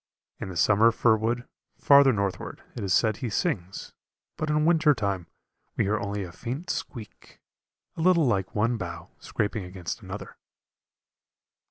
[0.39, 1.47] In the summer fir wood,
[1.77, 3.93] farther northward, it is said he sings,
[4.35, 5.27] but in winter time
[5.77, 7.39] we hear only a faint squeak,
[7.95, 10.37] a little like one bough scraping against another.